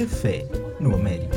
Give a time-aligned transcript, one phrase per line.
[0.00, 0.48] Café
[0.80, 1.34] no Américo.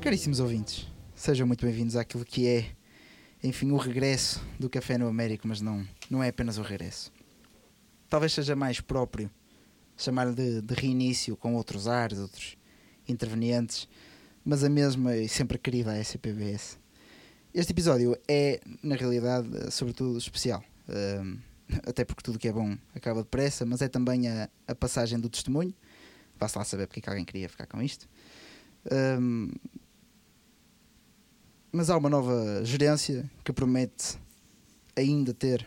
[0.00, 2.70] Caríssimos ouvintes, sejam muito bem-vindos àquilo que é,
[3.42, 7.12] enfim, o regresso do Café no Américo, mas não, não é apenas o regresso.
[8.08, 9.30] Talvez seja mais próprio
[9.94, 12.56] chamar de, de reinício com outros ares, outros
[13.06, 13.86] intervenientes,
[14.42, 16.78] mas a mesma e sempre querida a SCPBS.
[17.52, 20.64] Este episódio é, na realidade, sobretudo especial.
[20.88, 21.36] Um,
[21.86, 25.28] até porque tudo que é bom acaba depressa, mas é também a, a passagem do
[25.28, 25.74] testemunho.
[26.38, 28.08] Vá-se lá saber porque é que alguém queria ficar com isto.
[28.90, 29.50] Um,
[31.72, 34.18] mas há uma nova gerência que promete
[34.96, 35.66] ainda ter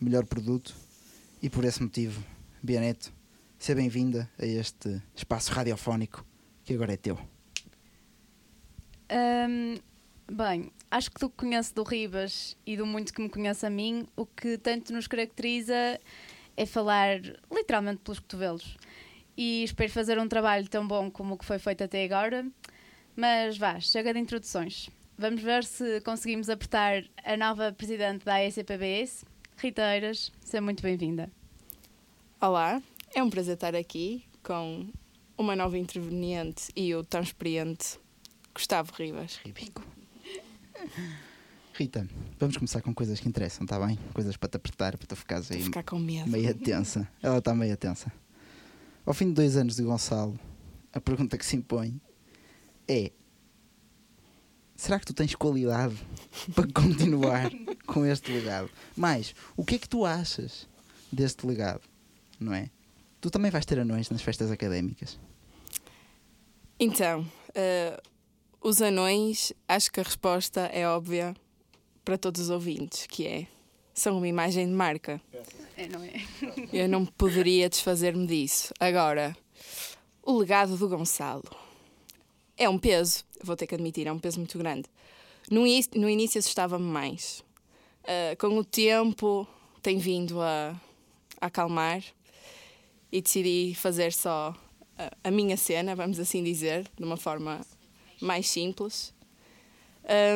[0.00, 0.74] melhor produto
[1.40, 2.24] e por esse motivo,
[2.62, 3.12] Bianeto,
[3.58, 6.24] seja bem-vinda a este espaço radiofónico
[6.64, 7.18] que agora é teu.
[9.10, 9.78] Um,
[10.30, 14.06] bem, acho que que conheço do Ribas e do muito que me conhece a mim,
[14.16, 16.00] o que tanto nos caracteriza
[16.56, 17.20] é falar
[17.52, 18.76] literalmente pelos cotovelos.
[19.36, 22.46] E espero fazer um trabalho tão bom como o que foi feito até agora.
[23.16, 24.88] Mas vá, chega de introduções.
[25.16, 29.24] Vamos ver se conseguimos apertar a nova presidente da AECPBS,
[29.56, 30.32] Rita Eiras.
[30.40, 31.30] Seja muito bem-vinda.
[32.40, 32.82] Olá,
[33.14, 34.88] é um prazer estar aqui com
[35.38, 37.98] uma nova interveniente e o tão experiente
[38.54, 39.36] Gustavo Ribas.
[39.44, 39.84] Ribico.
[41.72, 43.98] Rita, vamos começar com coisas que interessam, está bem?
[44.12, 46.30] Coisas para te apertar, para tu ficares aí Ficar com medo.
[46.30, 47.08] meia tensa.
[47.22, 48.12] Ela está meia tensa.
[49.06, 50.38] Ao fim de dois anos de Gonçalo,
[50.92, 52.00] a pergunta que se impõe
[52.88, 53.12] é:
[54.74, 55.94] será que tu tens qualidade
[56.54, 57.50] para continuar
[57.86, 58.70] com este legado?
[58.96, 60.66] Mais, o que é que tu achas
[61.12, 61.82] deste legado?
[62.40, 62.70] Não é?
[63.20, 65.18] Tu também vais ter anões nas festas académicas.
[66.80, 68.00] Então, eh,
[68.60, 71.34] os anões, acho que a resposta é óbvia
[72.04, 73.46] para todos os ouvintes, que é
[73.94, 75.20] são uma imagem de marca.
[75.76, 76.12] É, não é?
[76.72, 78.72] Eu não poderia desfazer-me disso.
[78.78, 79.36] Agora,
[80.22, 81.44] o legado do Gonçalo
[82.56, 84.88] é um peso, vou ter que admitir, é um peso muito grande.
[85.50, 85.62] No,
[85.96, 87.44] no início assustava-me mais.
[88.02, 89.46] Uh, com o tempo,
[89.82, 90.74] tem vindo a,
[91.40, 92.02] a acalmar
[93.10, 94.54] e decidi fazer só
[94.98, 97.60] a, a minha cena, vamos assim dizer, de uma forma
[98.20, 99.14] mais simples.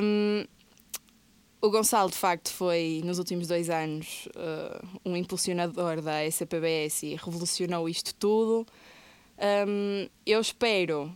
[0.03, 0.45] Um,
[1.61, 7.17] o Gonçalo, de facto, foi, nos últimos dois anos, uh, um impulsionador da ECPBS e
[7.17, 8.67] revolucionou isto tudo.
[9.67, 11.13] Um, eu espero,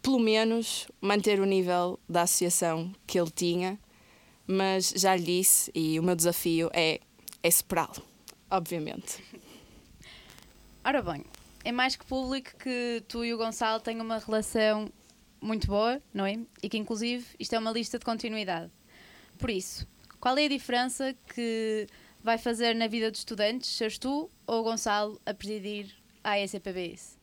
[0.00, 3.78] pelo menos, manter o nível da associação que ele tinha,
[4.46, 7.00] mas já lhe disse, e o meu desafio é,
[7.42, 8.02] é superá-lo,
[8.50, 9.22] obviamente.
[10.84, 11.24] Ora bem,
[11.64, 14.88] é mais que público que tu e o Gonçalo têm uma relação
[15.40, 16.38] muito boa, não é?
[16.62, 18.70] E que, inclusive, isto é uma lista de continuidade.
[19.42, 19.88] Por isso,
[20.20, 21.88] qual é a diferença que
[22.22, 25.92] vai fazer na vida dos estudantes, seres tu ou o Gonçalo a presidir
[26.22, 27.18] a ECPBS?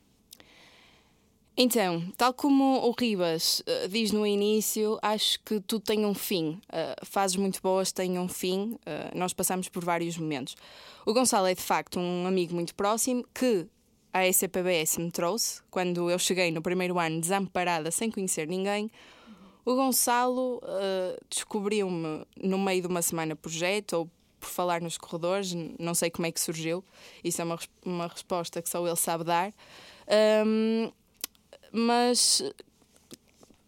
[1.56, 6.60] Então, tal como o Ribas uh, diz no início, acho que tudo tem um fim.
[6.68, 8.78] Uh, fases muito boas têm um fim.
[8.82, 10.58] Uh, nós passamos por vários momentos.
[11.06, 13.66] O Gonçalo é de facto um amigo muito próximo que
[14.12, 18.92] a ECPBS me trouxe quando eu cheguei no primeiro ano desamparada, sem conhecer ninguém.
[19.70, 20.60] O Gonçalo
[21.30, 24.10] descobriu-me no meio de uma semana projeto ou
[24.40, 26.84] por falar nos corredores, não sei como é que surgiu.
[27.24, 29.54] Isso é uma, uma resposta que só ele sabe dar.
[30.44, 30.92] Um,
[31.72, 32.42] mas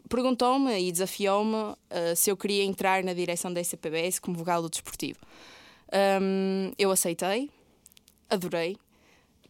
[0.10, 4.72] perguntou-me e desafiou-me uh, se eu queria entrar na direção da SPBS como vogal do
[4.72, 5.20] desportivo.
[6.20, 7.48] Um, eu aceitei,
[8.28, 8.76] adorei,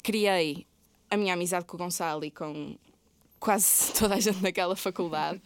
[0.03, 0.68] criei
[1.09, 2.75] a minha amizade com o Gonçalo e com
[3.39, 5.41] quase toda a gente naquela faculdade.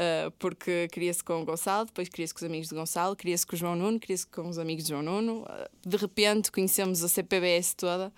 [0.00, 3.54] Uh, porque queria-se com o Gonçalo, depois queria-se com os amigos de Gonçalo, queria-se com
[3.54, 5.42] o João Nuno, queria-se com os amigos de João Nuno.
[5.42, 8.10] Uh, de repente conhecemos a CPBS toda,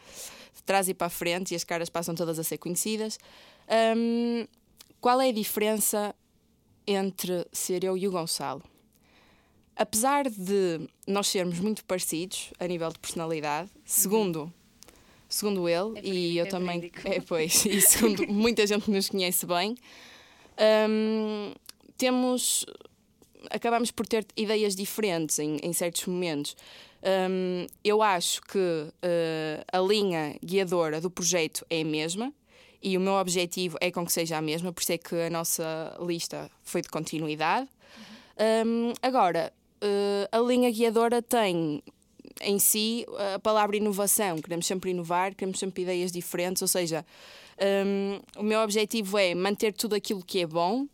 [0.55, 3.19] de trás e para a frente, e as caras passam todas a ser conhecidas.
[3.97, 4.47] Um,
[5.01, 6.15] qual é a diferença
[6.87, 8.63] entre ser eu e o Gonçalo?
[9.75, 14.53] Apesar de nós sermos muito parecidos a nível de personalidade, segundo,
[15.29, 16.93] segundo ele, É e eu é também.
[17.07, 19.77] É, pois, e segundo muita gente que nos conhece bem,
[20.89, 21.55] um,
[21.97, 22.67] temos.
[23.51, 26.57] Acabamos por ter ideias diferentes em, em certos momentos.
[27.03, 32.33] Um, eu acho que uh, a linha guiadora do projeto é a mesma
[32.81, 35.31] e o meu objetivo é com que seja a mesma, por isso é que a
[35.31, 37.69] nossa lista foi de continuidade.
[38.67, 39.53] Um, agora,
[39.83, 41.83] uh, a linha guiadora tem
[42.41, 43.05] em si
[43.35, 44.39] a palavra inovação.
[44.39, 47.05] Queremos sempre inovar, queremos sempre ideias diferentes, ou seja,
[47.87, 50.87] um, o meu objetivo é manter tudo aquilo que é bom,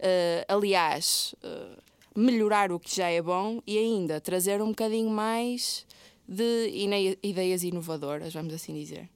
[0.00, 1.82] uh, aliás, uh,
[2.14, 5.86] melhorar o que já é bom e ainda trazer um bocadinho mais
[6.26, 9.08] de ideias inovadoras, vamos assim dizer.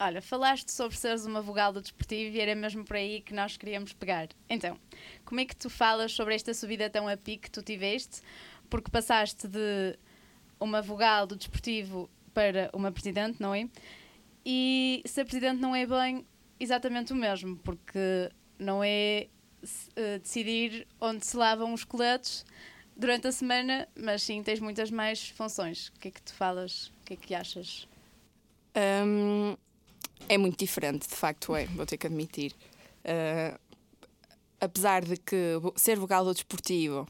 [0.00, 3.56] Olha, falaste sobre seres uma vogal do desportivo e era mesmo por aí que nós
[3.56, 4.28] queríamos pegar.
[4.48, 4.78] Então,
[5.24, 8.20] como é que tu falas sobre esta subida tão a pique que tu tiveste?
[8.70, 9.98] Porque passaste de
[10.60, 13.68] uma vogal do desportivo para uma presidente, não é?
[14.46, 16.24] E ser presidente não é bem
[16.60, 19.26] exatamente o mesmo, porque não é
[19.90, 22.44] uh, decidir onde se lavam os coletes
[22.96, 25.88] durante a semana, mas sim tens muitas mais funções.
[25.88, 26.88] O que é que tu falas?
[26.88, 27.88] O que é que achas?
[28.76, 29.56] Um,
[30.28, 32.52] é muito diferente, de facto é, vou ter que admitir.
[33.04, 33.58] Uh,
[34.60, 37.06] apesar de que ser vogal do desportivo,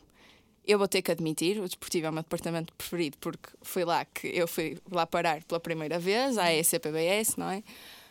[0.66, 4.04] eu vou ter que admitir, o desportivo é o meu departamento preferido porque foi lá
[4.04, 7.62] que eu fui lá parar pela primeira vez, a ECPBS, não é?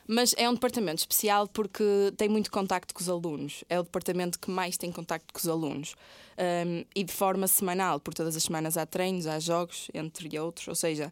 [0.08, 1.84] Mas é um departamento especial porque
[2.16, 3.64] tem muito contacto com os alunos.
[3.70, 5.96] É o departamento que mais tem contacto com os alunos.
[6.38, 10.68] Um, e de forma semanal, por todas as semanas há treinos, há jogos, entre outros.
[10.68, 11.12] Ou seja,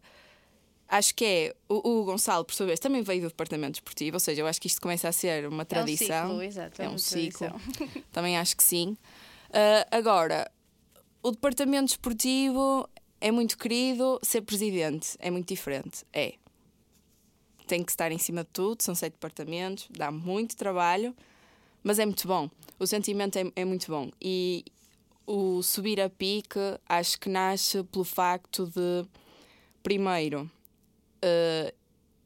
[0.88, 1.54] acho que é.
[1.68, 4.60] O, o Gonçalo, por sua vez, também veio do departamento desportivo, ou seja, eu acho
[4.60, 6.16] que isto começa a ser uma tradição.
[6.16, 6.82] É um ciclo, exato.
[6.82, 7.60] É, um ciclo.
[8.10, 8.96] também acho que sim.
[9.50, 10.50] Uh, agora,
[11.22, 12.88] o departamento desportivo
[13.20, 16.04] é muito querido, ser presidente é muito diferente.
[16.12, 16.34] É.
[17.66, 21.14] Tem que estar em cima de tudo, são sete departamentos, dá muito trabalho,
[21.82, 22.48] mas é muito bom.
[22.78, 24.10] O sentimento é, é muito bom.
[24.20, 24.64] E
[25.26, 26.58] o subir a pique
[26.88, 29.08] acho que nasce pelo facto de,
[29.82, 30.50] primeiro,
[31.24, 31.74] uh,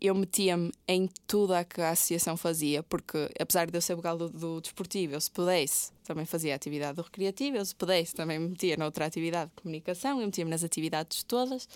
[0.00, 4.16] eu metia-me em tudo a que a associação fazia, porque apesar de eu ser vogal
[4.16, 8.38] do, do, desportivo, eu se pudesse também fazia atividade do recreativo, eu se pudesse também
[8.38, 11.69] me metia noutra atividade de comunicação, eu metia-me nas atividades todas.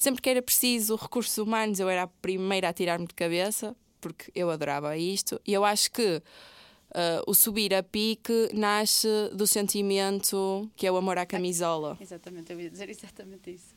[0.00, 4.32] Sempre que era preciso recursos humanos, eu era a primeira a tirar-me de cabeça, porque
[4.34, 10.70] eu adorava isto, e eu acho que uh, o subir a pique nasce do sentimento
[10.74, 11.98] que é o amor à camisola.
[12.00, 13.74] Exatamente, eu ia dizer exatamente isso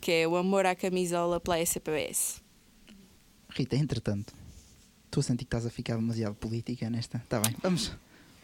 [0.00, 2.42] que é o amor à camisola pela SPBS.
[3.50, 4.34] Rita, entretanto,
[5.04, 7.18] estou a sentir que estás a ficar demasiado política nesta.
[7.18, 7.92] Está bem, vamos,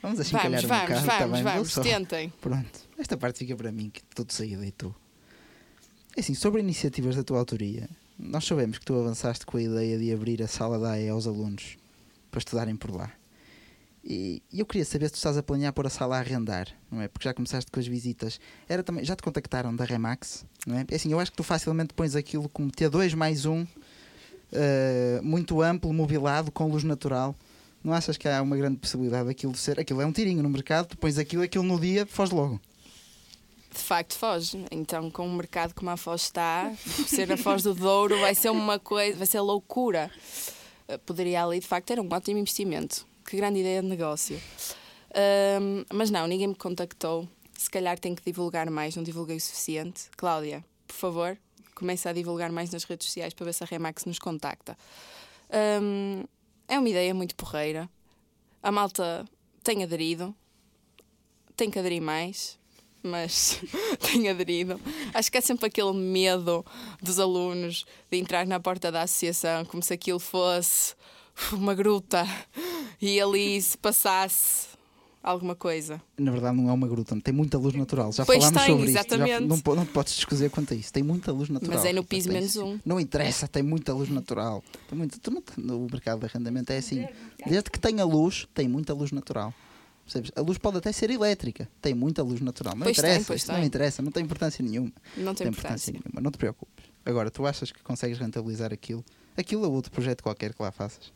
[0.00, 1.06] vamos achincalhar vamos, um vamos, bocado.
[1.06, 1.82] Vamos, tá bem, vamos, só...
[1.82, 2.32] tentem.
[2.40, 4.94] Pronto, esta parte fica para mim, que tudo saído e tu.
[6.16, 7.86] É assim, sobre iniciativas da tua autoria,
[8.18, 11.26] nós sabemos que tu avançaste com a ideia de abrir a sala da AE aos
[11.26, 11.76] alunos
[12.30, 13.12] para estudarem por lá.
[14.02, 17.02] E eu queria saber se tu estás a planear pôr a sala a arrendar, não
[17.02, 17.08] é?
[17.08, 18.40] Porque já começaste com as visitas.
[18.66, 20.86] Era também, já te contactaram da Remax, não é?
[20.90, 23.66] é assim, eu acho que tu facilmente pões aquilo como T2 mais um, uh,
[25.22, 27.36] muito amplo, mobilado, com luz natural.
[27.84, 29.78] Não achas que há uma grande possibilidade daquilo de ser?
[29.78, 32.58] Aquilo é um tirinho no mercado, tu pões aquilo, aquilo no dia, foge logo.
[33.76, 34.64] De facto, foge.
[34.70, 36.72] Então, com o mercado como a Foz está,
[37.06, 40.10] ser a Foz do Douro vai ser uma coisa, vai ser loucura.
[40.88, 44.40] Eh, poderia ali, de facto, ter um ótimo investimento que grande ideia de negócio.
[45.60, 47.28] Um, mas não, ninguém me contactou.
[47.52, 50.04] Se calhar tenho que divulgar mais, não divulguei o suficiente.
[50.16, 51.38] Cláudia, por favor,
[51.74, 54.76] comece a divulgar mais nas redes sociais para ver se a Remax nos contacta.
[55.82, 56.24] Um,
[56.68, 57.88] é uma ideia muito porreira.
[58.62, 59.24] A malta
[59.62, 60.34] tem aderido,
[61.56, 62.55] tem que aderir mais,
[63.06, 63.60] mas
[64.00, 64.80] tem aderido.
[65.14, 66.64] Acho que é sempre aquele medo
[67.02, 70.94] dos alunos de entrar na porta da associação como se aquilo fosse
[71.52, 72.26] uma gruta
[73.00, 74.76] e ali se passasse
[75.22, 76.00] alguma coisa.
[76.16, 78.12] Na verdade, não é uma gruta, tem muita luz natural.
[78.12, 79.30] Já pois falámos tem, sobre exatamente.
[79.30, 79.40] isso.
[79.40, 80.92] Já, não, não te podes descozer quanto a isso.
[80.92, 81.74] Tem muita luz natural.
[81.74, 82.78] Mas é no piso menos um.
[82.84, 84.62] Não interessa, tem muita luz natural.
[84.88, 87.06] Tem muito, tu não, o mercado de arrendamento é assim.
[87.44, 89.52] Desde que tenha luz, tem muita luz natural.
[90.06, 90.30] Percebes?
[90.36, 92.76] A luz pode até ser elétrica, tem muita luz natural.
[92.76, 94.92] Não pois interessa, tem, não interessa, não tem importância nenhuma.
[95.16, 95.90] Não tem, tem importância.
[95.90, 96.84] importância nenhuma, não te preocupes.
[97.04, 99.04] Agora, tu achas que consegues rentabilizar aquilo?
[99.36, 101.12] Aquilo ou outro projeto qualquer que lá faças?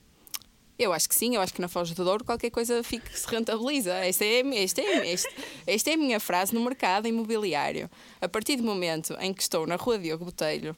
[0.76, 3.28] Eu acho que sim, eu acho que na Foz do Douro qualquer coisa fique, se
[3.28, 3.92] rentabiliza.
[3.92, 5.28] Esta é, esta, é, esta,
[5.66, 7.88] esta é a minha frase no mercado imobiliário.
[8.20, 10.74] A partir do momento em que estou na Rua Diogo Botelho,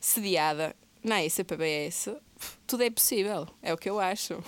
[0.00, 2.16] sediada na ECPBS,
[2.66, 3.46] tudo é possível.
[3.62, 4.42] É o que eu acho.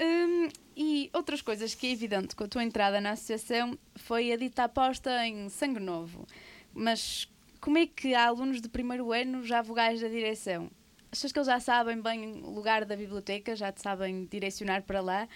[0.00, 0.48] Hum,
[0.80, 4.62] e outras coisas que é evidente com a tua entrada na associação foi a dita
[4.62, 6.24] aposta em sangue novo.
[6.72, 7.28] Mas
[7.60, 10.70] como é que há alunos de primeiro ano já vogais da direção?
[11.10, 15.00] achas que eles já sabem bem o lugar da biblioteca, já te sabem direcionar para
[15.00, 15.28] lá?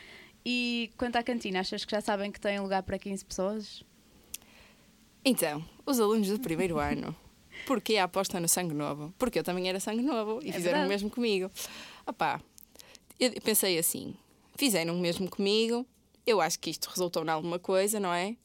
[0.45, 3.83] E quanto à cantina, achas que já sabem que tem lugar para 15 pessoas?
[5.25, 7.17] Então, os alunos do primeiro ano,
[7.67, 9.13] porquê a aposta no sangue novo?
[9.19, 10.87] Porque eu também era sangue novo e é fizeram verdade.
[10.87, 11.51] o mesmo comigo.
[12.07, 12.41] Opá,
[13.19, 14.17] eu pensei assim:
[14.57, 15.87] fizeram o mesmo comigo,
[16.27, 18.37] eu acho que isto resultou em alguma coisa, não é?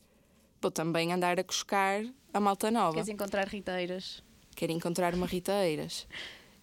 [0.62, 2.94] Vou também andar a cuscar a malta nova.
[2.94, 4.24] Queres encontrar riteiras?
[4.56, 6.08] Quero encontrar uma riteiras.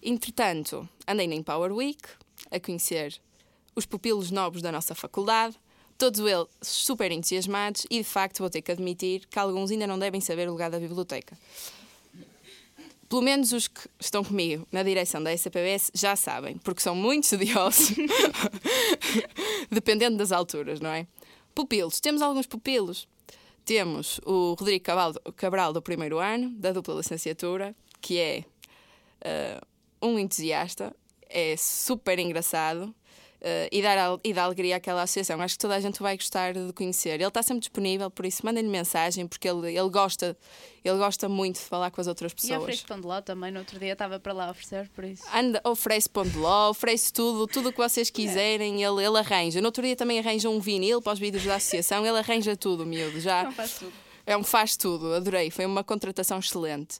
[0.01, 2.03] Entretanto, andei na Empower Week
[2.51, 3.19] a conhecer
[3.75, 5.57] os pupilos novos da nossa faculdade,
[5.97, 9.97] todos eles super entusiasmados e de facto vou ter que admitir que alguns ainda não
[9.97, 11.37] devem saber o lugar da biblioteca.
[13.07, 17.25] Pelo menos os que estão comigo na direção da SPBS já sabem, porque são muito
[17.25, 17.95] estudiosos,
[19.69, 21.07] dependendo das alturas, não é?
[21.53, 23.07] Pupilos, temos alguns pupilos.
[23.63, 24.85] Temos o Rodrigo
[25.35, 28.43] Cabral, do primeiro ano, da dupla licenciatura, que é
[29.21, 30.95] uh, um entusiasta,
[31.27, 32.93] é super engraçado,
[33.45, 35.39] uh, e, dar, e dá alegria àquela associação.
[35.39, 37.11] Acho que toda a gente vai gostar de conhecer.
[37.11, 40.35] Ele está sempre disponível, por isso mandem-lhe mensagem, porque ele, ele, gosta,
[40.83, 42.59] ele gosta muito de falar com as outras pessoas.
[42.59, 45.23] E oferece pão de ló também, no outro dia estava para lá oferecer, por isso.
[45.33, 49.61] Anda, oferece pão de ló, oferece tudo, tudo o que vocês quiserem, ele, ele arranja.
[49.61, 52.85] No outro dia também arranja um vinil para os vídeos da associação, ele arranja tudo,
[52.85, 53.19] miúdo.
[53.19, 53.43] Já.
[53.43, 53.93] Não faz tudo.
[54.27, 56.99] É um faz tudo, adorei, foi uma contratação excelente.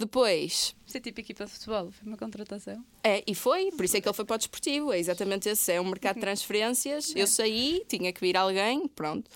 [0.00, 0.74] Depois.
[0.86, 2.82] Isso é tipo equipa de futebol, foi uma contratação.
[3.04, 4.90] É, e foi, por isso é que ele foi para o desportivo.
[4.94, 7.12] É exatamente esse, é um mercado de transferências.
[7.14, 9.30] Eu saí, tinha que vir alguém, pronto.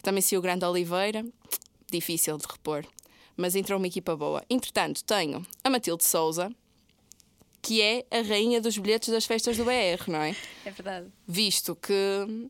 [0.00, 1.26] Também se o Grande Oliveira,
[1.90, 2.86] difícil de repor.
[3.36, 4.44] Mas entrou uma equipa boa.
[4.48, 6.54] Entretanto, tenho a Matilde Souza,
[7.60, 10.36] que é a rainha dos bilhetes das festas do BR, não é?
[10.64, 11.08] É verdade.
[11.26, 12.48] Visto que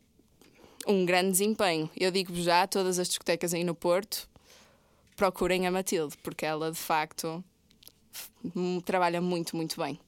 [0.85, 1.89] um grande desempenho.
[1.99, 4.29] Eu digo-vos já, todas as discotecas aí no Porto,
[5.15, 7.43] procurem a Matilde, porque ela de facto
[8.85, 9.99] trabalha muito, muito bem.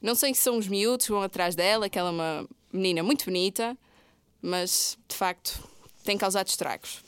[0.00, 3.02] Não sei se são os miúdos que vão atrás dela, que ela é uma menina
[3.02, 3.76] muito bonita,
[4.42, 5.62] mas de facto
[6.04, 7.02] tem causado estragos.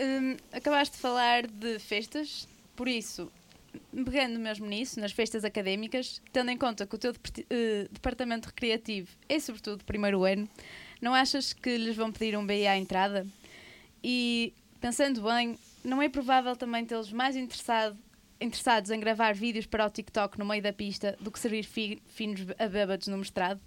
[0.00, 3.30] Hum, acabaste de falar de festas, por isso,
[3.92, 7.14] pegando mesmo nisso, nas festas académicas, tendo em conta que o teu uh,
[7.90, 10.48] departamento recreativo é sobretudo primeiro ano,
[11.00, 13.26] não achas que lhes vão pedir um BI à entrada?
[14.02, 17.96] E pensando bem, não é provável também tê-los mais interessado,
[18.40, 22.02] interessados em gravar vídeos para o TikTok no meio da pista do que servir fi,
[22.06, 23.60] finos a bêbados no mestrado?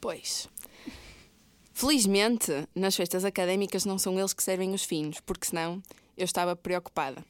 [0.00, 0.48] Pois.
[1.74, 5.82] Felizmente, nas festas académicas não são eles que servem os finos, porque senão
[6.16, 7.24] eu estava preocupada.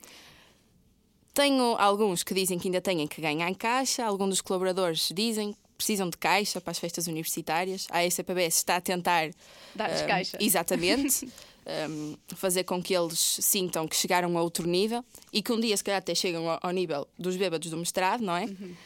[1.33, 5.53] Tenho alguns que dizem que ainda têm que ganhar em caixa, alguns dos colaboradores dizem
[5.53, 7.87] que precisam de caixa para as festas universitárias.
[7.91, 9.31] A SPBS está a tentar.
[9.75, 10.37] Dar-lhes uh, caixa.
[10.41, 11.29] Exatamente.
[11.89, 15.77] um, fazer com que eles sintam que chegaram a outro nível e que um dia,
[15.77, 18.45] se calhar, até chegam ao, ao nível dos bêbados do mestrado, não é?
[18.45, 18.77] Uhum.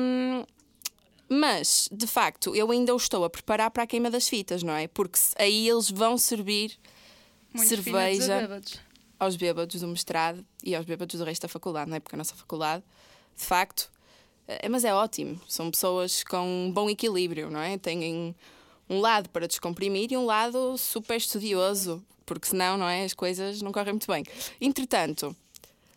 [0.00, 0.44] Um,
[1.28, 4.74] mas, de facto, eu ainda o estou a preparar para a queima das fitas, não
[4.74, 4.88] é?
[4.88, 6.78] Porque aí eles vão servir
[7.56, 8.80] cerveja bêbados.
[9.18, 12.00] aos bêbados do mestrado e aos bêbados do resto da faculdade, não é?
[12.00, 12.82] Porque a nossa faculdade,
[13.36, 13.90] de facto,
[14.46, 15.38] é, mas é ótimo.
[15.46, 17.76] São pessoas com um bom equilíbrio, não é?
[17.76, 18.34] Têm
[18.88, 23.04] um lado para descomprimir e um lado super estudioso, porque senão, não é?
[23.04, 24.24] As coisas não correm muito bem.
[24.60, 25.34] Entretanto,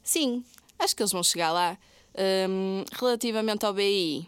[0.04, 0.44] sim,
[0.78, 1.78] acho que eles vão chegar lá.
[2.50, 4.28] Um, relativamente ao BI,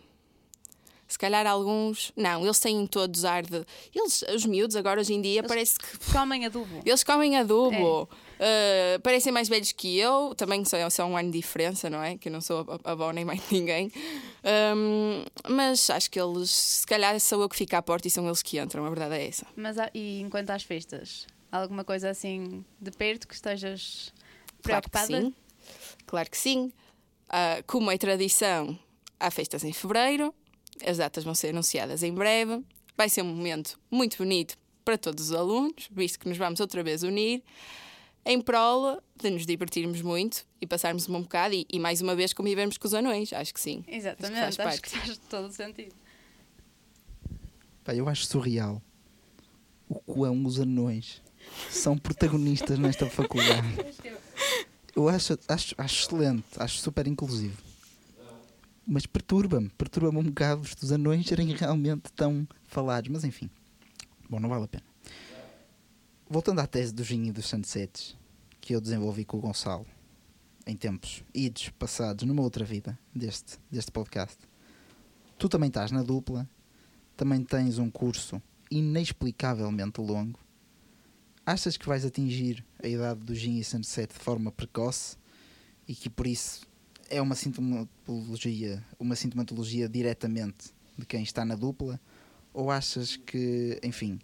[1.14, 2.12] se calhar alguns.
[2.16, 3.64] Não, eles têm todos ar de.
[3.94, 6.12] Eles, os miúdos, agora hoje em dia, eles parece que.
[6.12, 6.82] Comem adubo.
[6.84, 8.10] Eles comem adubo.
[8.12, 8.33] É.
[8.44, 12.18] Uh, parecem mais velhos que eu, também só, só um ano de diferença, não é?
[12.18, 13.90] Que eu não sou avó nem mais ninguém.
[14.76, 18.26] Um, mas acho que eles, se calhar, sou eu que fico à porta e são
[18.26, 19.48] eles que entram, a verdade é essa.
[19.56, 21.26] Mas e enquanto às festas?
[21.50, 24.14] Alguma coisa assim de perto que estejas
[24.62, 25.08] preocupada?
[25.08, 25.36] Claro que sim.
[26.06, 26.74] Claro que sim.
[27.30, 28.78] Uh, como é tradição,
[29.18, 30.36] há festas em fevereiro,
[30.86, 32.62] as datas vão ser anunciadas em breve.
[32.98, 36.84] Vai ser um momento muito bonito para todos os alunos, visto que nos vamos outra
[36.84, 37.42] vez unir
[38.26, 42.34] em prol de nos divertirmos muito e passarmos um bocado e, e mais uma vez
[42.34, 43.34] convivermos com os anões.
[43.34, 43.84] Acho que sim.
[43.88, 45.96] Exatamente, acho que faz, acho que faz todo o sentido.
[47.84, 48.82] Pá, eu acho surreal
[49.90, 51.22] o quão os anões
[51.70, 53.68] são protagonistas nesta faculdade.
[54.96, 57.58] Eu acho, acho, acho excelente, acho super inclusivo.
[58.86, 63.10] Mas perturba-me, perturba-me um bocado os anões serem realmente tão falados.
[63.10, 63.50] Mas enfim,
[64.30, 64.93] bom, não vale a pena
[66.34, 68.18] voltando à tese do Ginho e dos Sunsets,
[68.60, 69.86] que eu desenvolvi com o Gonçalo
[70.66, 74.40] em tempos idos passados numa outra vida deste, deste podcast.
[75.38, 76.50] Tu também estás na dupla,
[77.16, 80.40] também tens um curso inexplicavelmente longo.
[81.46, 85.16] Achas que vais atingir a idade do Ginho e Sunset de forma precoce
[85.88, 86.66] e que por isso
[87.12, 92.02] é uma sintomatologia, uma sintomatologia diretamente de quem está na dupla?
[92.52, 94.20] Ou achas que, enfim,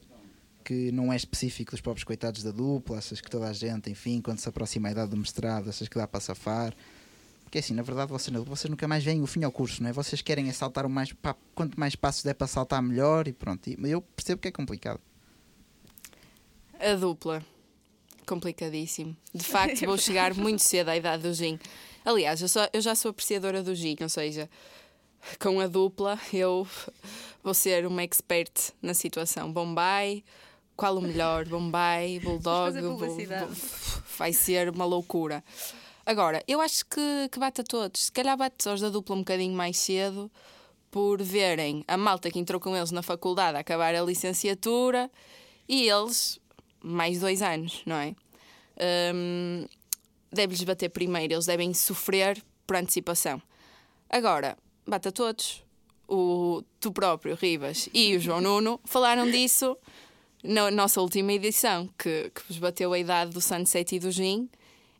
[0.64, 4.22] que não é específico dos próprios coitados da dupla, achas que toda a gente, enfim,
[4.22, 6.74] quando se aproxima a idade do mestrado, achas que dá para safar?
[7.50, 9.94] Porque assim, na verdade, vocês, vocês nunca mais veem o fim ao curso, não é?
[9.94, 11.12] Vocês querem é saltar o mais.
[11.14, 13.68] Pá, quanto mais passos der para saltar, melhor e pronto.
[13.80, 15.00] Mas eu percebo que é complicado.
[16.80, 17.44] A dupla.
[18.28, 19.18] Complicadíssimo.
[19.34, 21.60] De facto, vou chegar muito cedo à idade do Gin.
[22.06, 24.48] Aliás, eu, só, eu já sou apreciadora do Gin, ou seja,
[25.40, 26.68] com a dupla eu
[27.44, 29.52] vou ser uma expert na situação.
[29.52, 30.24] Bombay,
[30.80, 31.46] qual o melhor?
[31.46, 32.98] Bombay, Bulldog, Bull,
[34.18, 35.44] vai ser uma loucura.
[36.06, 38.06] Agora, eu acho que, que bate a todos.
[38.06, 40.32] Se calhar bate aos da dupla um bocadinho mais cedo,
[40.90, 45.12] por verem a malta que entrou com eles na faculdade a acabar a licenciatura
[45.68, 46.40] e eles,
[46.82, 48.16] mais dois anos, não é?
[49.14, 49.68] Um,
[50.32, 53.42] Deve-lhes bater primeiro, eles devem sofrer por antecipação.
[54.10, 54.58] Agora,
[54.88, 55.62] bate a todos.
[56.08, 59.78] O, tu próprio, Ribas, e o João Nuno falaram disso
[60.44, 64.50] na nossa última edição, que, que vos bateu a idade do Sunset e do Gin.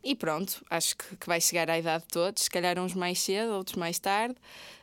[0.02, 3.20] E pronto, acho que, que, vai chegar à idade de todos, se calhar uns mais
[3.20, 4.34] cedo, outros mais tarde.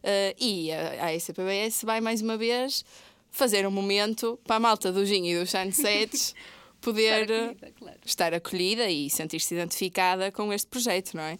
[0.03, 2.85] Uh, e a, a SPBS vai mais uma vez
[3.31, 6.35] fazer um momento para a malta do Gin e dos Sunsets
[6.81, 7.99] poder estar acolhida, claro.
[8.05, 11.37] estar acolhida e sentir-se identificada com este projeto, não é?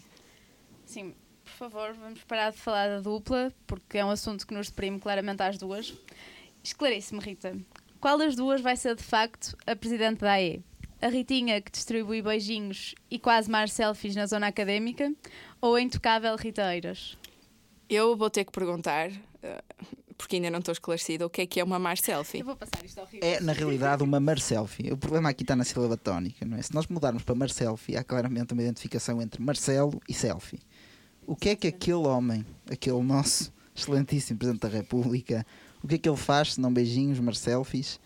[0.86, 4.68] Sim, por favor, vamos parar de falar da dupla, porque é um assunto que nos
[4.68, 5.94] deprime claramente às duas.
[6.64, 7.56] Esclareça-me, Rita,
[8.08, 10.64] qual das duas vai ser de facto a presidente da AE?
[11.02, 15.12] A Ritinha que distribui beijinhos e quase mais selfies na zona académica
[15.60, 17.18] ou a intocável Rita Eiras?
[17.90, 19.12] Eu vou ter que perguntar,
[19.44, 19.62] eh,
[20.18, 22.40] porque ainda não estou esclarecida, o que é que é uma mar selfie.
[22.40, 24.90] Eu vou passar isto ao É, na realidade, uma mar selfie.
[24.94, 26.62] O problema aqui está na sílaba tónica, não é?
[26.62, 30.62] Se nós mudarmos para mar selfie, há claramente uma identificação entre Marcelo e selfie.
[31.26, 35.46] O que é que aquele homem, aquele nosso excelentíssimo Presidente da República,
[35.88, 38.00] o que é que ele faz se não beijinhos, mar selfies?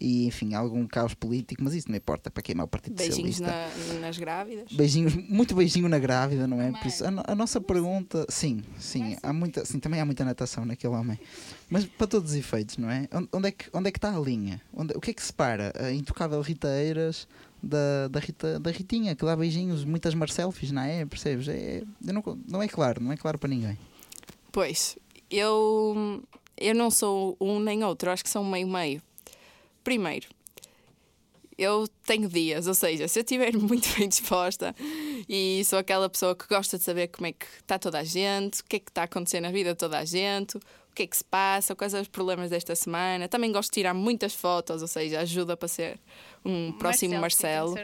[0.00, 3.94] e enfim, algum caos político, mas isso não importa para queimar o Partido Beijinhos Socialista.
[3.94, 4.72] Na, nas grávidas.
[4.72, 6.72] Beijinhos, muito beijinho na grávida, não é?
[6.72, 10.64] Por isso, a, a, nossa pergunta, sim, sim, há muita, sim, também há muita natação
[10.64, 11.20] naquele homem.
[11.68, 13.06] Mas para todos os efeitos, não é?
[13.30, 14.62] Onde é que, onde é que está a linha?
[14.72, 17.28] Onde, o que é que separa a intocável Rita Eiras
[17.62, 21.04] da, da, Rita, da Ritinha, que dá beijinhos, muitas marselfies, não é?
[21.04, 21.46] Percebes?
[21.46, 23.76] É, não, não é claro, não é claro para ninguém.
[24.50, 24.96] Pois,
[25.30, 26.22] eu,
[26.60, 29.02] eu não sou um nem outro, acho que sou meio-meio
[29.82, 30.28] Primeiro,
[31.56, 34.74] eu tenho dias, ou seja, se eu estiver muito bem disposta
[35.28, 38.60] e sou aquela pessoa que gosta de saber como é que está toda a gente,
[38.60, 40.60] o que é que está acontecendo na vida de toda a gente, o
[40.94, 43.28] que é que se passa, quais são os problemas desta semana.
[43.28, 45.98] Também gosto de tirar muitas fotos, ou seja, ajuda para ser
[46.44, 47.74] um próximo Marcelo.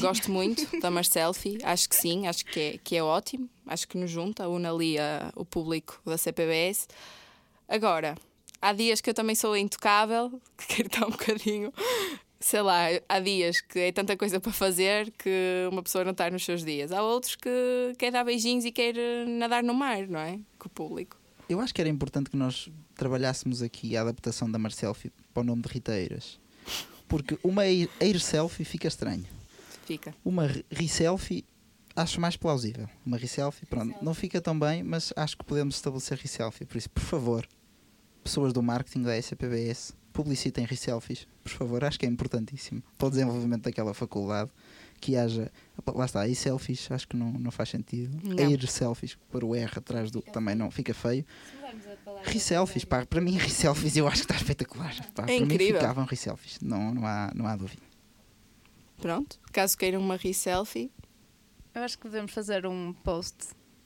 [0.00, 3.96] Gosto muito da Marcelfie, acho que sim, acho que é, que é ótimo, acho que
[3.96, 6.88] nos junta, une ali a, o público da CPBS.
[7.68, 8.16] Agora,
[8.60, 11.72] há dias que eu também sou intocável, que quero estar um bocadinho.
[12.38, 16.30] Sei lá, há dias que é tanta coisa para fazer que uma pessoa não está
[16.30, 16.92] nos seus dias.
[16.92, 17.50] Há outros que
[17.98, 18.94] quer dar beijinhos e quer
[19.26, 20.38] nadar no mar, não é?
[20.58, 21.16] Com o público.
[21.48, 25.44] Eu acho que era importante que nós trabalhássemos aqui a adaptação da Marcelfie para o
[25.44, 26.38] nome de Riteiras.
[27.08, 29.24] Porque uma air selfie fica estranho.
[29.86, 30.14] Fica.
[30.24, 31.44] Uma reselfie
[31.96, 32.88] acho mais plausível.
[33.04, 36.66] Uma reselfie, pronto, não fica tão bem, mas acho que podemos estabelecer reselfie.
[36.66, 37.48] Por isso, por favor,
[38.26, 43.10] pessoas do marketing da SPBS publicitem reselfies, por favor, acho que é importantíssimo para o
[43.10, 44.50] desenvolvimento daquela faculdade
[45.00, 45.52] que haja,
[45.94, 48.18] lá está, e selfies, acho que não, não faz sentido.
[48.40, 51.24] Air selfies, por o R atrás do também não fica feio.
[52.24, 54.94] Reselfies, pá, para mim reselfies eu acho que está espetacular.
[55.14, 55.66] Pá, é para incrível.
[55.74, 57.82] mim ficavam reselfies, não, não, há, não há dúvida.
[58.96, 60.90] Pronto, caso queiram uma reselfie.
[61.74, 63.36] Eu acho que devemos fazer um post.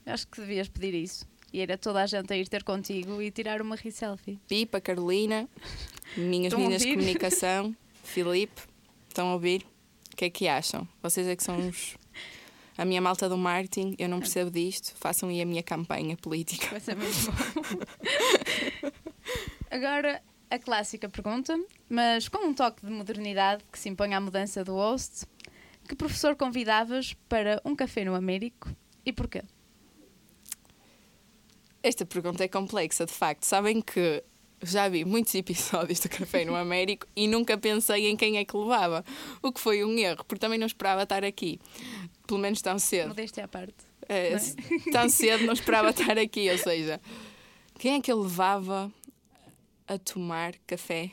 [0.07, 1.29] Eu acho que devias pedir isso.
[1.53, 4.39] E era toda a gente a ir ter contigo e tirar uma selfie.
[4.47, 5.49] Pipa, Carolina,
[6.17, 8.63] minhas meninas de comunicação, Filipe,
[9.09, 9.67] estão a ouvir?
[10.13, 10.87] O que é que acham?
[11.03, 11.97] Vocês é que são os.
[12.79, 14.95] A minha malta do marketing, eu não percebo disto.
[14.97, 16.69] Façam aí a minha campanha política.
[16.71, 18.91] Vai ser muito bom.
[19.71, 21.59] Agora, a clássica pergunta,
[21.89, 25.27] mas com um toque de modernidade que se impõe à mudança do host.
[25.87, 29.43] Que professor convidavas para um café no Américo e porquê?
[31.83, 33.45] Esta pergunta é complexa, de facto.
[33.45, 34.23] Sabem que
[34.63, 38.57] já vi muitos episódios do Café no Américo e nunca pensei em quem é que
[38.57, 39.05] levava.
[39.43, 41.59] O que foi um erro, porque também não esperava estar aqui.
[42.27, 43.09] Pelo menos tão cedo.
[43.09, 43.75] Modéstia à parte.
[44.09, 44.39] É, é?
[44.93, 46.51] Tão cedo não esperava estar aqui.
[46.51, 47.01] Ou seja,
[47.79, 48.93] quem é que eu levava
[49.87, 51.11] a tomar café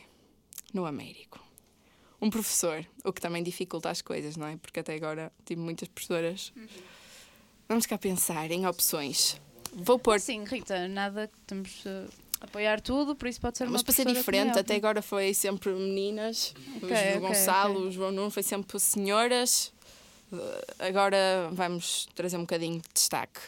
[0.73, 1.39] no Américo?
[2.19, 4.57] Um professor, o que também dificulta as coisas, não é?
[4.57, 6.51] Porque até agora tive muitas professoras.
[6.55, 6.67] Uhum.
[7.69, 9.39] Vamos cá pensar em opções.
[9.73, 10.19] Vou pôr.
[10.19, 12.09] Sim, Rita, nada, temos uh,
[12.41, 16.53] apoiar tudo, por isso pode ser Mas para ser diferente, até agora foi sempre meninas,
[16.77, 17.87] okay, o okay, Gonçalo, okay.
[17.87, 19.71] o João Nuno foi sempre senhoras.
[20.79, 23.39] Agora vamos trazer um bocadinho de destaque.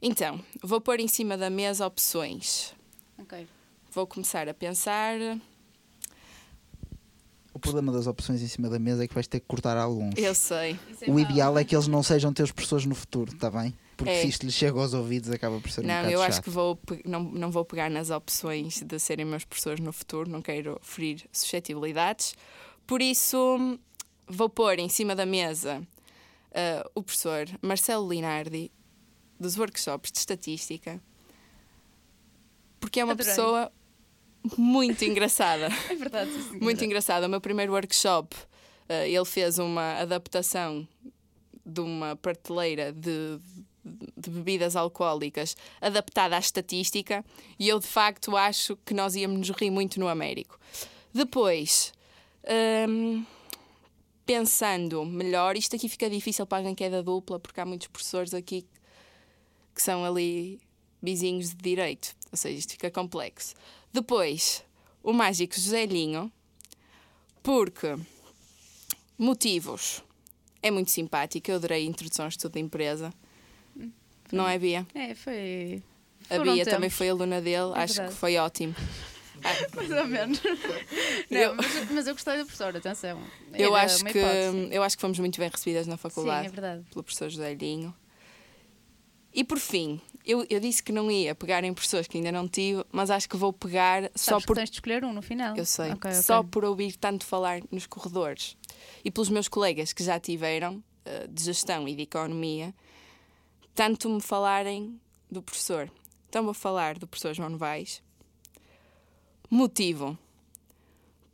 [0.00, 2.74] Então, vou pôr em cima da mesa opções.
[3.18, 3.46] Ok.
[3.90, 5.16] Vou começar a pensar.
[7.52, 10.14] O problema das opções em cima da mesa é que vais ter que cortar alguns.
[10.16, 10.78] Eu sei.
[11.00, 13.74] É o ideal é que eles não sejam teus professores no futuro, está bem?
[13.98, 14.22] Porque é.
[14.22, 16.28] se isto lhe chega aos ouvidos acaba por ser não, um bocado eu chato.
[16.28, 20.30] acho que vou, não, não vou pegar nas opções de serem meus professores no futuro,
[20.30, 22.36] não quero ferir suscetibilidades.
[22.86, 23.36] Por isso,
[24.28, 25.82] vou pôr em cima da mesa
[26.52, 28.70] uh, o professor Marcelo Linardi,
[29.38, 31.02] dos workshops de estatística,
[32.78, 33.32] porque é uma Adorei.
[33.32, 33.72] pessoa
[34.56, 35.70] muito engraçada.
[35.90, 36.60] É verdade, sim.
[36.60, 37.24] Muito engraçado.
[37.24, 38.36] O meu primeiro workshop,
[38.88, 40.86] eh, ele fez uma adaptação
[41.66, 43.40] de uma prateleira de,
[44.16, 47.24] de bebidas alcoólicas adaptada à estatística
[47.58, 50.58] e eu de facto acho que nós íamos nos rir muito no Américo.
[51.12, 51.92] Depois,
[52.88, 53.24] hum,
[54.24, 57.88] pensando melhor, isto aqui fica difícil para alguém que é da dupla, porque há muitos
[57.88, 58.66] professores aqui
[59.74, 60.60] que são ali
[61.00, 63.54] vizinhos de direito, ou seja, isto fica complexo.
[63.92, 64.64] Depois,
[65.02, 66.30] o mágico Joselinho,
[67.42, 67.96] porque
[69.18, 70.04] motivos.
[70.60, 73.12] É muito simpático, eu adorei a introdução ao estudo da empresa.
[74.36, 74.86] Não é, Bia?
[74.94, 75.82] É, foi.
[76.30, 76.94] A Bia também tempos.
[76.98, 78.14] foi aluna dele, É acho verdade.
[78.14, 78.74] que foi ótimo.
[79.76, 80.40] Mais ou menos.
[81.30, 83.20] Não, Eu- mas, mas eu gostei do professor, atenção.
[83.54, 84.18] Eu acho, que,
[84.70, 86.84] eu acho que fomos muito bem recebidas na Sim, faculdade é verdade.
[86.90, 87.94] pelo professor Joselinho.
[89.32, 92.48] E por fim, eu, eu disse que não ia pegar em professores que ainda não
[92.48, 95.22] tive, mas acho que vou pegar só Sabes por que tens de escolher um no
[95.22, 95.56] final.
[95.56, 95.92] Eu sei.
[95.92, 96.22] Ok, ok.
[96.22, 98.56] Só por ouvir tanto falar nos corredores
[99.04, 102.74] e pelos meus colegas que já tiveram eh, de gestão e de economia,
[103.78, 105.88] tanto me falarem do professor.
[106.28, 108.02] Então vou falar do professor João Novaes.
[109.48, 110.18] Motivo.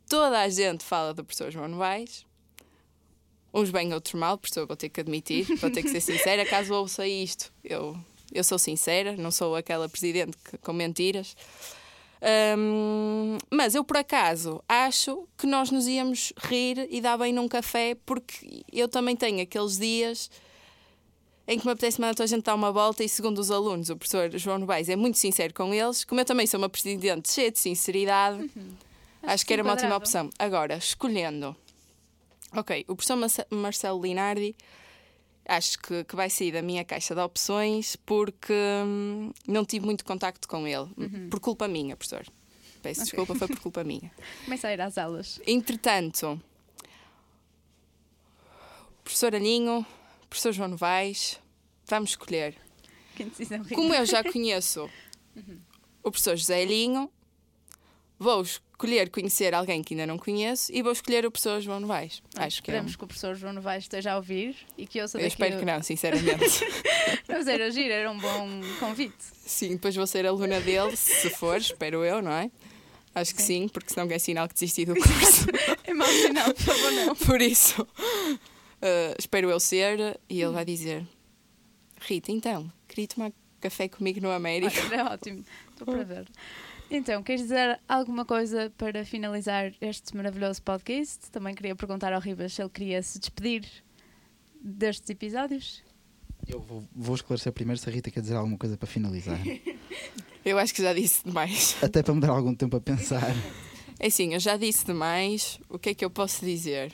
[0.07, 2.23] Toda a gente fala do professor João Novaes.
[3.51, 6.45] Uns bem, outros mal, professor, vou ter que admitir, vou ter que ser sincera.
[6.45, 7.97] Caso ouça isto, eu,
[8.31, 11.35] eu sou sincera, não sou aquela presidente que, com mentiras.
[12.59, 17.47] Hum, mas eu, por acaso, acho que nós nos íamos rir e dar bem num
[17.47, 20.29] café, porque eu também tenho aqueles dias
[21.47, 23.89] em que me apetece mandar toda a gente dar uma volta e, segundo os alunos,
[23.89, 27.31] o professor João Novaes é muito sincero com eles, como eu também sou uma presidente
[27.31, 28.49] cheia de sinceridade,
[29.21, 30.29] acho, que era uma ótima opção.
[30.39, 31.55] Agora, escolhendo,
[32.55, 34.55] ok, o professor Marce- Marcelo Linardi
[35.47, 38.53] acho que, que vai sair da minha caixa de opções porque
[38.83, 40.87] hum, não tive muito contacto com ele.
[41.29, 42.25] Por culpa minha, professor.
[42.81, 43.11] Peço Ok.
[43.11, 44.11] desculpa, foi por culpa minha.
[44.45, 45.39] Começa a ir às aulas.
[45.45, 46.41] Entretanto,
[49.03, 49.85] professor Aninho,
[50.35, 51.39] professor João Novaes,
[51.87, 52.55] vamos escolher.
[53.17, 54.89] Decisão Como eu já conheço
[56.03, 57.09] o professor José Alinho,
[58.19, 62.21] vou escolher conhecer alguém que ainda não conheço e vou escolher o professor João Novaes.
[62.35, 62.73] Acho que é.
[62.73, 65.33] um- Esperemos que o professor João Novaes esteja a ouvir e que ouça Eu daqui.
[65.33, 66.59] espero que não, sinceramente.
[67.29, 69.15] Mas era giro, era um bom convite.
[69.45, 72.51] Sim, depois vou ser aluna dele, se for, espero eu, não é?
[73.13, 75.47] Acho que sim, porque senão é sinal que desisti do curso.
[75.85, 77.15] É mau sinal, por favor, não.
[77.15, 77.87] Por isso,
[78.85, 81.07] eh, espero eu ser e ele vai dizer:
[81.99, 84.79] Rita, então, queria tomar café comigo no América.
[84.85, 85.43] Olha, é ótimo.
[85.71, 86.27] Estou para ver.
[86.91, 91.31] Então, queres dizer alguma coisa para finalizar este maravilhoso podcast?
[91.31, 93.65] Também queria perguntar ao Ribas se ele queria se despedir
[94.61, 95.83] destes episódios.
[96.47, 99.39] Eu vou, vou esclarecer primeiro se a Rita quer dizer alguma coisa para finalizar.
[100.45, 101.75] Eu acho que já disse demais.
[101.81, 103.35] Até para me dar algum tempo a pensar.
[103.99, 105.59] É assim, eu já disse demais.
[105.67, 106.93] O que é que eu posso dizer?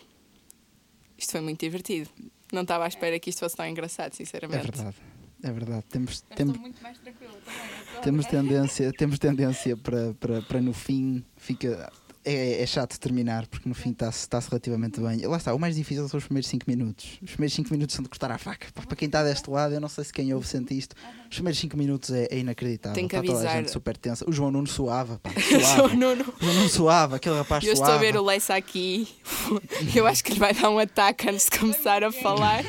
[1.21, 2.09] Isto foi muito divertido.
[2.51, 4.63] Não estava à espera que isto fosse tão engraçado, É sinceramente.
[4.63, 4.95] verdade.
[5.43, 5.85] É verdade.
[5.89, 8.01] Temos, temos, muito mais tranquila também.
[8.03, 11.91] temos tendência, temos tendência para, para, para no fim fica.
[12.23, 15.25] É, é chato terminar porque no fim está-se está-se relativamente bem.
[15.25, 17.17] Lá está, o mais difícil são os primeiros 5 minutos.
[17.21, 18.67] Os primeiros 5 minutos são de cortar a faca.
[18.73, 20.95] Pá, Para quem está deste lado, eu não sei se quem ouve sente isto.
[21.29, 22.93] Os primeiros 5 minutos é, é inacreditável.
[22.95, 24.23] Tenho que está toda a gente super tensa.
[24.29, 25.17] O João Nuno suava.
[25.19, 25.83] Pá, Eu suava.
[25.85, 26.21] o Nuno.
[26.39, 27.93] O João Nuno suava, aquele rapaz Eu suava.
[27.93, 29.07] estou a ver o Leissa aqui.
[29.95, 32.63] Eu acho que lhe vai dar um ataque antes de começar a falar.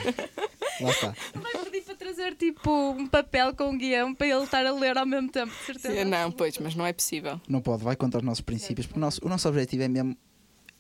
[0.81, 1.15] Lá está.
[2.23, 5.53] Trazer tipo um papel com um guião para ele estar a ler ao mesmo tempo,
[5.53, 6.05] de certeza.
[6.05, 7.41] Não, pois, mas não é possível.
[7.49, 10.17] Não pode, vai contra os nossos princípios, porque o nosso, o nosso objetivo é mesmo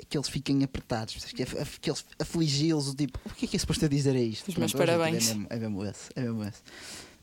[0.09, 1.47] que eles fiquem apertados, que, é-
[1.81, 4.49] que eles afligi-los, o tipo, o que é que é suposto eu dizer a isto?
[4.49, 5.31] Os meus parabéns.
[5.31, 6.63] É mesmo, é mesmo esse, é mesmo esse.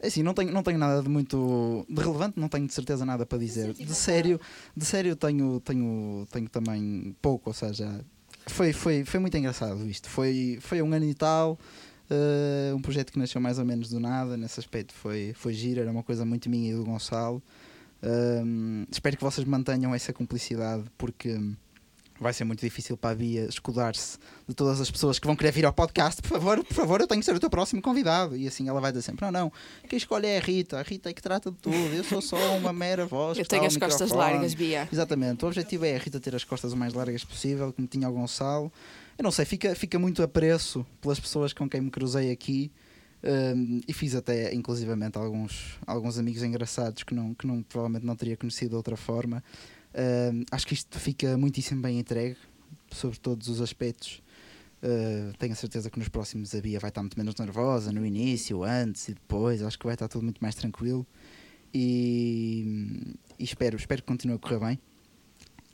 [0.01, 3.05] É assim, não tenho, não tenho nada de muito de relevante, não tenho de certeza
[3.05, 3.73] nada para dizer.
[3.73, 4.39] De sério,
[4.75, 8.03] de sério tenho, tenho, tenho também pouco, ou seja,
[8.47, 10.09] foi, foi, foi muito engraçado isto.
[10.09, 11.57] Foi, foi um ano e tal,
[12.09, 15.79] eh, um projeto que nasceu mais ou menos do nada, nesse aspecto foi, foi giro,
[15.81, 17.41] era uma coisa muito minha e do Gonçalo.
[18.01, 21.37] Um, espero que vocês mantenham essa cumplicidade porque
[22.19, 24.17] vai ser muito difícil para a Bia escudar-se
[24.47, 26.21] de todas as pessoas que vão querer vir ao podcast.
[26.21, 28.35] Por favor, por favor, eu tenho que ser o teu próximo convidado.
[28.35, 29.53] E assim ela vai dizer sempre: Não, não,
[29.87, 31.75] quem escolhe é a Rita, a Rita é que trata de tudo.
[31.75, 33.37] Eu sou só uma mera voz.
[33.37, 34.89] Eu tenho as costas microfone." largas, Bia.
[34.91, 38.09] Exatamente, o objetivo é a Rita ter as costas o mais largas possível, como tinha
[38.09, 38.71] o Gonçalo.
[39.19, 42.71] Eu não sei, fica, fica muito apreço pelas pessoas com quem me cruzei aqui.
[43.21, 48.15] um, e fiz até, inclusivamente, alguns, alguns amigos engraçados que, não, que não, provavelmente não
[48.15, 49.43] teria conhecido de outra forma.
[49.93, 52.37] Um, acho que isto fica muitíssimo bem entregue,
[52.89, 54.23] sobre todos os aspectos.
[54.81, 58.05] Uh, tenho a certeza que nos próximos a Bia vai estar muito menos nervosa no
[58.05, 59.61] início, antes e depois.
[59.61, 61.05] Acho que vai estar tudo muito mais tranquilo.
[61.73, 64.79] E, e espero, espero que continue a correr bem.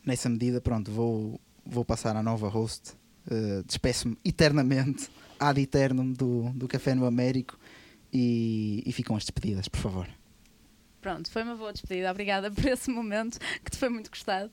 [0.04, 2.96] Nessa medida, pronto, vou, vou passar à nova host.
[3.28, 5.10] Uh, Despeço-me eternamente,
[5.40, 7.58] ad eternum do, do Café no Américo.
[8.14, 10.08] E, e ficam as despedidas, por favor.
[11.02, 12.10] Pronto, foi uma boa despedida.
[12.10, 14.50] Obrigada por esse momento que te foi muito gostado.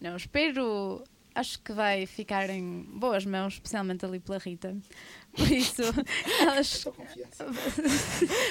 [0.00, 4.76] Não, espero acho que vai ficar em boas mãos, especialmente ali pela Rita.
[5.32, 5.82] Por isso,
[6.40, 6.84] elas.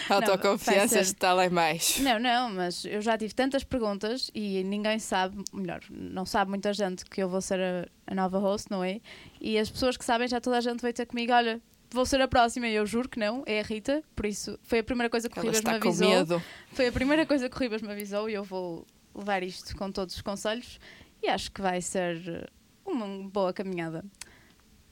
[0.09, 2.03] Autoconfiança está lá em baixo.
[2.03, 6.73] Não, não, mas eu já tive tantas perguntas e ninguém sabe, melhor, não sabe muita
[6.73, 8.99] gente que eu vou ser a, a nova host, não é?
[9.43, 12.21] E as pessoas que sabem, já toda a gente vai ter comigo: olha, vou ser
[12.21, 15.09] a próxima e eu juro que não, é a Rita, por isso foi a primeira
[15.09, 16.09] coisa que o Ribas me avisou.
[16.09, 16.43] Medo.
[16.71, 19.91] Foi a primeira coisa que o Ribas me avisou e eu vou levar isto com
[19.91, 20.79] todos os conselhos
[21.21, 22.49] e acho que vai ser
[22.85, 24.03] uma boa caminhada.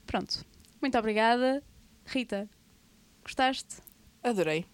[0.06, 0.44] Pronto.
[0.82, 1.62] Muito obrigada.
[2.04, 2.48] Rita,
[3.24, 3.76] gostaste?
[4.22, 4.66] Adorei.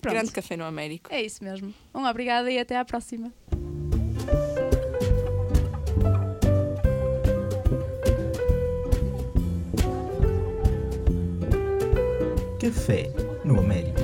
[0.00, 0.14] Pronto.
[0.14, 1.12] Grande café no Américo.
[1.12, 1.72] É isso mesmo.
[1.94, 3.32] Um obrigada e até à próxima.
[12.62, 13.10] Café
[13.42, 14.01] no Américo.